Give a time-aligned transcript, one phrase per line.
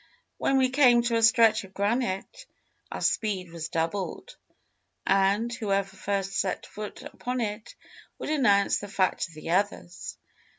[0.39, 2.47] When we came to a stretch of granite,
[2.91, 4.35] our speed was doubled,
[5.05, 7.75] and whoever first set foot upon it
[8.17, 10.17] would announce the fact to the others.